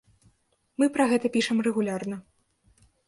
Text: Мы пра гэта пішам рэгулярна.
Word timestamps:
Мы 0.79 0.85
пра 0.95 1.05
гэта 1.11 1.31
пішам 1.35 1.57
рэгулярна. 1.67 2.17